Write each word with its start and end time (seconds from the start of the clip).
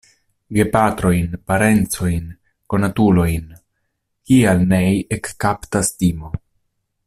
Gepatrojn, 0.57 1.35
parencojn, 1.51 2.31
konatulojn, 2.75 3.45
kial 4.31 4.65
nei 4.75 4.97
ekkaptas 5.19 5.97
timo. 6.01 6.35